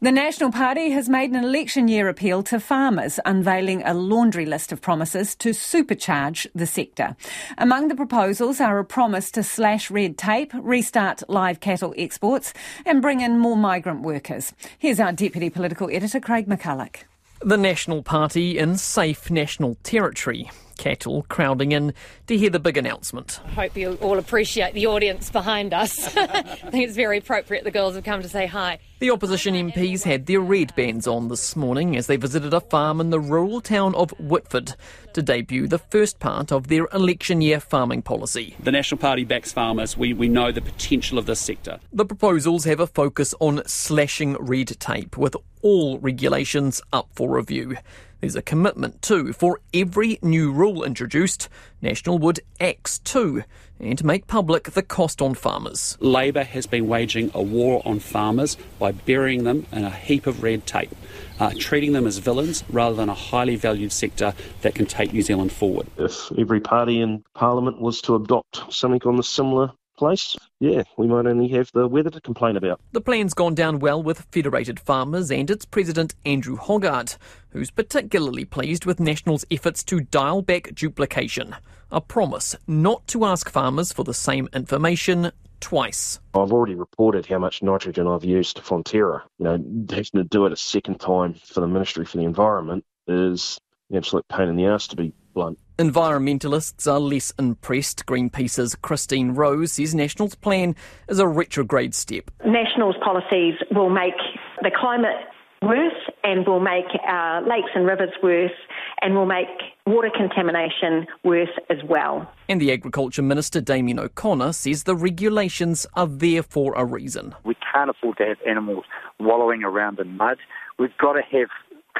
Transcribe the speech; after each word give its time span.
The 0.00 0.10
National 0.10 0.50
Party 0.50 0.90
has 0.90 1.08
made 1.08 1.30
an 1.30 1.44
election 1.44 1.86
year 1.86 2.08
appeal 2.08 2.42
to 2.44 2.58
farmers, 2.58 3.20
unveiling 3.24 3.82
a 3.84 3.94
laundry 3.94 4.44
list 4.44 4.72
of 4.72 4.80
promises 4.80 5.36
to 5.36 5.50
supercharge 5.50 6.46
the 6.54 6.66
sector. 6.66 7.16
Among 7.58 7.88
the 7.88 7.94
proposals 7.94 8.60
are 8.60 8.78
a 8.80 8.84
promise 8.84 9.30
to 9.32 9.44
slash 9.44 9.90
red 9.92 10.18
tape, 10.18 10.52
restart 10.54 11.22
live 11.28 11.60
cattle 11.60 11.94
exports, 11.96 12.52
and 12.84 13.00
bring 13.00 13.20
in 13.20 13.38
more 13.38 13.56
migrant 13.56 14.02
workers. 14.02 14.52
Here's 14.78 14.98
our 14.98 15.12
Deputy 15.12 15.48
Political 15.48 15.90
Editor, 15.92 16.18
Craig 16.18 16.46
McCulloch. 16.46 16.96
The 17.40 17.56
National 17.56 18.02
Party 18.02 18.58
in 18.58 18.76
safe 18.76 19.30
national 19.30 19.76
territory 19.84 20.50
cattle 20.76 21.24
crowding 21.28 21.72
in 21.72 21.94
to 22.26 22.36
hear 22.36 22.50
the 22.50 22.58
big 22.58 22.76
announcement. 22.76 23.40
I 23.44 23.50
hope 23.50 23.76
you 23.76 23.94
all 24.00 24.18
appreciate 24.18 24.74
the 24.74 24.86
audience 24.86 25.30
behind 25.30 25.74
us. 25.74 26.16
I 26.16 26.42
think 26.42 26.86
it's 26.86 26.96
very 26.96 27.18
appropriate 27.18 27.64
the 27.64 27.70
girls 27.70 27.94
have 27.94 28.04
come 28.04 28.22
to 28.22 28.28
say 28.28 28.46
hi. 28.46 28.78
The 29.00 29.10
opposition 29.10 29.54
MPs 29.54 30.04
had 30.04 30.26
their 30.26 30.40
red 30.40 30.74
bands 30.74 31.06
on 31.06 31.28
this 31.28 31.56
morning 31.56 31.96
as 31.96 32.06
they 32.06 32.16
visited 32.16 32.54
a 32.54 32.60
farm 32.60 33.00
in 33.00 33.10
the 33.10 33.20
rural 33.20 33.60
town 33.60 33.94
of 33.94 34.10
Whitford 34.18 34.74
to 35.12 35.22
debut 35.22 35.68
the 35.68 35.78
first 35.78 36.20
part 36.20 36.52
of 36.52 36.68
their 36.68 36.86
election 36.92 37.40
year 37.40 37.60
farming 37.60 38.02
policy. 38.02 38.56
The 38.60 38.72
National 38.72 38.98
Party 38.98 39.24
backs 39.24 39.52
farmers. 39.52 39.96
We, 39.96 40.12
we 40.12 40.28
know 40.28 40.52
the 40.52 40.60
potential 40.60 41.18
of 41.18 41.26
this 41.26 41.40
sector. 41.40 41.80
The 41.92 42.04
proposals 42.04 42.64
have 42.64 42.80
a 42.80 42.86
focus 42.86 43.34
on 43.40 43.62
slashing 43.66 44.36
red 44.38 44.68
tape, 44.80 45.16
with 45.16 45.36
all 45.62 45.98
regulations 45.98 46.80
up 46.92 47.08
for 47.14 47.36
review. 47.36 47.76
There's 48.24 48.36
a 48.36 48.40
commitment, 48.40 49.02
too, 49.02 49.34
for 49.34 49.60
every 49.74 50.18
new 50.22 50.50
rule 50.50 50.82
introduced, 50.82 51.50
National 51.82 52.16
would 52.20 52.40
axe 52.58 52.98
too 53.00 53.44
and 53.78 54.02
make 54.02 54.26
public 54.26 54.70
the 54.70 54.82
cost 54.82 55.20
on 55.20 55.34
farmers. 55.34 55.98
Labour 56.00 56.42
has 56.42 56.66
been 56.66 56.88
waging 56.88 57.30
a 57.34 57.42
war 57.42 57.82
on 57.84 57.98
farmers 57.98 58.56
by 58.78 58.92
burying 58.92 59.44
them 59.44 59.66
in 59.72 59.84
a 59.84 59.90
heap 59.90 60.26
of 60.26 60.42
red 60.42 60.64
tape, 60.64 60.90
uh, 61.38 61.52
treating 61.58 61.92
them 61.92 62.06
as 62.06 62.16
villains 62.16 62.64
rather 62.70 62.96
than 62.96 63.10
a 63.10 63.14
highly 63.14 63.56
valued 63.56 63.92
sector 63.92 64.32
that 64.62 64.74
can 64.74 64.86
take 64.86 65.12
New 65.12 65.20
Zealand 65.20 65.52
forward. 65.52 65.86
If 65.98 66.32
every 66.38 66.60
party 66.60 67.02
in 67.02 67.24
Parliament 67.34 67.78
was 67.78 68.00
to 68.02 68.16
adopt 68.16 68.72
something 68.72 69.02
on 69.04 69.16
the 69.16 69.22
similar 69.22 69.72
place, 69.96 70.36
yeah, 70.60 70.82
we 70.96 71.06
might 71.06 71.26
only 71.26 71.48
have 71.48 71.70
the 71.72 71.86
weather 71.88 72.10
to 72.10 72.20
complain 72.20 72.56
about. 72.56 72.80
The 72.92 73.00
plan's 73.00 73.34
gone 73.34 73.54
down 73.54 73.78
well 73.78 74.02
with 74.02 74.26
Federated 74.30 74.80
Farmers 74.80 75.30
and 75.30 75.50
its 75.50 75.64
president, 75.64 76.14
Andrew 76.24 76.56
Hoggard, 76.56 77.16
who's 77.50 77.70
particularly 77.70 78.44
pleased 78.44 78.86
with 78.86 79.00
National's 79.00 79.44
efforts 79.50 79.84
to 79.84 80.00
dial 80.00 80.42
back 80.42 80.74
duplication. 80.74 81.54
A 81.90 82.00
promise 82.00 82.56
not 82.66 83.06
to 83.08 83.24
ask 83.24 83.48
farmers 83.50 83.92
for 83.92 84.04
the 84.04 84.14
same 84.14 84.48
information 84.52 85.30
twice. 85.60 86.18
I've 86.34 86.52
already 86.52 86.74
reported 86.74 87.26
how 87.26 87.38
much 87.38 87.62
nitrogen 87.62 88.06
I've 88.06 88.24
used 88.24 88.56
to 88.56 88.62
Fonterra. 88.62 89.22
You 89.38 89.44
know, 89.44 89.52
having 89.88 90.04
to 90.14 90.24
do 90.24 90.46
it 90.46 90.52
a 90.52 90.56
second 90.56 91.00
time 91.00 91.34
for 91.34 91.60
the 91.60 91.68
Ministry 91.68 92.04
for 92.04 92.16
the 92.16 92.24
Environment 92.24 92.84
is 93.06 93.58
an 93.90 93.96
absolute 93.96 94.26
pain 94.28 94.48
in 94.48 94.56
the 94.56 94.66
ass 94.66 94.88
to 94.88 94.96
be 94.96 95.12
blunt. 95.34 95.58
Environmentalists 95.78 96.90
are 96.90 97.00
less 97.00 97.32
impressed. 97.38 98.06
Greenpeace's 98.06 98.76
Christine 98.76 99.32
Rose 99.32 99.72
says 99.72 99.94
National's 99.94 100.36
plan 100.36 100.76
is 101.08 101.18
a 101.18 101.26
retrograde 101.26 101.94
step. 101.94 102.30
National's 102.46 102.96
policies 103.04 103.54
will 103.72 103.90
make 103.90 104.14
the 104.62 104.70
climate 104.70 105.16
worse 105.62 105.92
and 106.22 106.46
will 106.46 106.60
make 106.60 106.86
our 107.08 107.42
lakes 107.42 107.70
and 107.74 107.86
rivers 107.86 108.10
worse 108.22 108.52
and 109.00 109.14
will 109.14 109.26
make 109.26 109.48
water 109.86 110.10
contamination 110.14 111.06
worse 111.24 111.48
as 111.70 111.78
well. 111.88 112.30
And 112.48 112.60
the 112.60 112.72
Agriculture 112.72 113.22
Minister, 113.22 113.60
Damien 113.60 113.98
O'Connor, 113.98 114.52
says 114.52 114.84
the 114.84 114.94
regulations 114.94 115.86
are 115.94 116.06
there 116.06 116.42
for 116.42 116.74
a 116.76 116.84
reason. 116.84 117.34
We 117.44 117.56
can't 117.72 117.90
afford 117.90 118.18
to 118.18 118.26
have 118.26 118.38
animals 118.46 118.84
wallowing 119.18 119.64
around 119.64 119.98
in 119.98 120.16
mud. 120.16 120.38
We've 120.78 120.96
got 120.98 121.14
to 121.14 121.22
have 121.32 121.48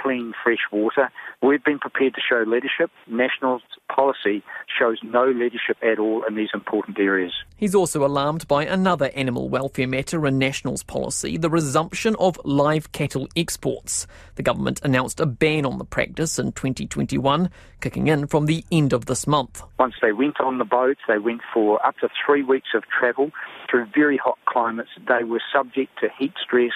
clean, 0.04 0.34
fresh 0.42 0.58
water. 0.70 1.10
We've 1.42 1.64
been 1.64 1.78
prepared 1.78 2.14
to 2.14 2.20
show 2.20 2.44
leadership. 2.46 2.90
National 3.08 3.60
policy 3.94 4.42
shows 4.78 4.98
no 5.02 5.24
leadership 5.24 5.78
at 5.82 5.98
all 5.98 6.22
in 6.28 6.34
these 6.34 6.50
important 6.52 6.98
areas. 6.98 7.32
He's 7.56 7.74
also 7.74 8.04
alarmed 8.04 8.46
by 8.46 8.66
another 8.66 9.10
animal 9.14 9.48
welfare 9.48 9.88
matter 9.88 10.26
in 10.26 10.38
National's 10.38 10.82
policy 10.82 11.38
the 11.38 11.48
resumption 11.48 12.16
of 12.18 12.38
live 12.44 12.92
cattle 12.92 13.28
exports. 13.34 14.06
The 14.34 14.42
government 14.42 14.80
announced 14.82 15.20
a 15.20 15.26
ban 15.26 15.64
on 15.64 15.78
the 15.78 15.84
practice 15.84 16.38
in 16.38 16.52
2021, 16.52 17.48
kicking 17.80 18.08
in 18.08 18.26
from 18.26 18.46
the 18.46 18.64
end 18.70 18.92
of 18.92 19.06
this 19.06 19.26
month. 19.26 19.62
Once 19.78 19.94
they 20.02 20.12
went 20.12 20.38
on 20.40 20.58
the 20.58 20.64
boats, 20.64 21.00
they 21.08 21.18
went 21.18 21.40
for 21.52 21.84
up 21.86 21.96
to 21.98 22.08
three 22.26 22.42
weeks 22.42 22.68
of 22.74 22.82
travel 22.98 23.30
through 23.70 23.86
very 23.94 24.18
hot 24.18 24.38
climates. 24.46 24.90
They 25.08 25.24
were 25.24 25.42
subject 25.52 25.98
to 26.00 26.08
heat 26.18 26.34
stress 26.42 26.72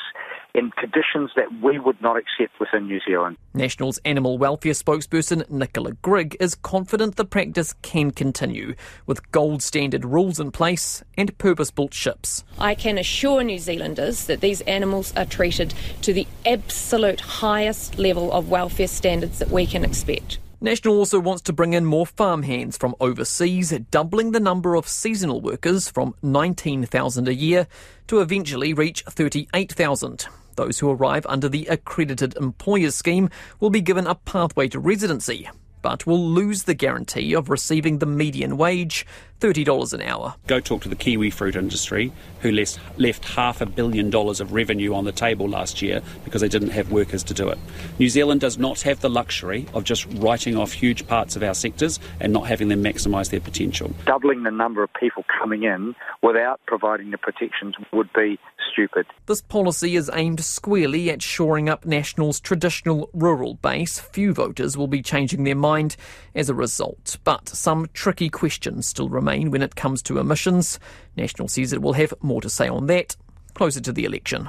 in 0.54 0.70
conditions 0.72 1.31
that 1.36 1.47
we 1.62 1.78
would 1.78 2.00
not 2.00 2.16
accept 2.16 2.59
within 2.59 2.86
New 2.86 3.00
Zealand. 3.06 3.36
National's 3.54 3.98
animal 4.04 4.38
welfare 4.38 4.72
spokesperson 4.72 5.48
Nicola 5.50 5.92
Grigg 6.03 6.36
is 6.41 6.54
confident 6.54 7.16
the 7.16 7.25
practice 7.25 7.75
can 7.82 8.10
continue 8.10 8.75
with 9.06 9.31
gold 9.31 9.62
standard 9.62 10.04
rules 10.04 10.41
in 10.41 10.50
place 10.50 11.03
and 11.16 11.37
purpose 11.38 11.70
built 11.70 11.94
ships. 11.94 12.44
I 12.58 12.75
can 12.75 12.98
assure 12.98 13.42
New 13.42 13.58
Zealanders 13.58 14.26
that 14.26 14.41
these 14.41 14.60
animals 14.62 15.12
are 15.16 15.26
treated 15.26 15.75
to 16.03 16.12
the 16.12 16.26
absolute 16.47 17.20
highest 17.20 17.98
level 17.98 18.32
of 18.32 18.48
welfare 18.48 18.88
standards 18.88 19.38
that 19.38 19.50
we 19.50 19.66
can 19.66 19.84
expect. 19.84 20.38
National 20.60 20.96
also 20.96 21.20
wants 21.20 21.42
to 21.42 21.52
bring 21.52 21.72
in 21.72 21.84
more 21.84 22.04
farmhands 22.04 22.76
from 22.76 22.96
overseas, 22.98 23.70
doubling 23.92 24.32
the 24.32 24.41
number 24.41 24.74
of 24.74 24.88
seasonal 24.88 25.41
workers 25.41 25.88
from 25.88 26.16
19,000 26.20 27.28
a 27.28 27.34
year 27.34 27.69
to 28.08 28.20
eventually 28.20 28.72
reach 28.72 29.04
38,000. 29.08 30.26
Those 30.56 30.80
who 30.80 30.91
arrive 30.91 31.24
under 31.28 31.48
the 31.48 31.66
accredited 31.66 32.36
employers 32.36 32.96
scheme 32.96 33.30
will 33.60 33.70
be 33.70 33.80
given 33.80 34.08
a 34.08 34.16
pathway 34.16 34.66
to 34.70 34.80
residency, 34.80 35.48
but 35.80 36.08
will 36.08 36.28
lose 36.28 36.64
the 36.64 36.75
guarantee 36.75 37.34
of 37.34 37.50
receiving 37.50 37.98
the 37.98 38.06
median 38.06 38.56
wage 38.56 39.06
$30 39.41 39.93
an 39.93 40.03
hour. 40.03 40.34
Go 40.47 40.59
talk 40.59 40.82
to 40.82 40.88
the 40.88 40.97
kiwi 40.97 41.31
fruit 41.31 41.54
industry, 41.54 42.12
who 42.41 42.50
left, 42.50 42.78
left 42.97 43.25
half 43.25 43.60
a 43.60 43.66
billion 43.66 44.10
dollars 44.10 44.41
of 44.41 44.53
revenue 44.53 44.94
on 44.94 45.04
the 45.04 45.12
table 45.12 45.49
last 45.49 45.81
year 45.81 46.03
because 46.25 46.41
they 46.41 46.49
didn't 46.49 46.71
have 46.71 46.91
workers 46.91 47.22
to 47.25 47.34
do 47.34 47.49
it. 47.49 47.59
New 47.99 48.09
Zealand 48.09 48.41
does 48.41 48.59
not 48.59 48.81
have 48.82 49.00
the 49.00 49.09
luxury 49.09 49.66
of 49.75 49.84
just 49.84 50.06
writing 50.15 50.56
off 50.56 50.72
huge 50.72 51.06
parts 51.06 51.37
of 51.37 51.43
our 51.43 51.54
sectors 51.54 52.00
and 52.21 52.32
not 52.32 52.49
having 52.49 52.69
them 52.69 52.82
maximise 52.82 53.31
their 53.31 53.41
potential. 53.41 53.93
Doubling 54.06 54.43
the 54.43 54.50
number 54.50 54.82
of 54.82 54.91
people 54.94 55.25
coming 55.38 55.62
in 55.62 55.94
without 56.22 56.60
providing 56.66 57.10
the 57.12 57.19
protections 57.19 57.76
would 57.93 58.12
be 58.12 58.38
stupid. 58.72 59.06
This 59.26 59.41
policy 59.41 59.94
is 59.94 60.10
aimed 60.12 60.43
squarely 60.43 61.10
at 61.10 61.22
shoring 61.22 61.69
up 61.69 61.87
National's 61.87 62.41
traditional 62.41 63.09
rural 63.12 63.55
base. 63.55 64.00
Few 64.00 64.32
voters 64.32 64.76
will 64.76 64.88
be 64.88 65.00
changing 65.00 65.44
their 65.44 65.55
mind 65.55 65.97
as 66.34 66.49
a 66.49 66.55
result, 66.55 67.19
but 67.25 67.49
some 67.49 67.88
tricky 67.93 68.28
questions 68.28 68.87
still 68.87 69.09
remain 69.09 69.27
when 69.28 69.62
it 69.62 69.76
comes 69.76 70.02
to 70.02 70.18
emissions. 70.18 70.80
National 71.16 71.48
says 71.48 71.72
it 71.72 71.82
will 71.82 71.92
have 71.92 72.14
more 72.22 72.40
to 72.40 72.48
say 72.48 72.68
on 72.68 72.86
that 72.86 73.14
closer 73.54 73.80
to 73.80 73.92
the 73.92 74.04
election. 74.04 74.48